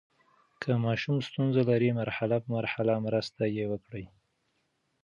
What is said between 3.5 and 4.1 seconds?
یې وکړئ.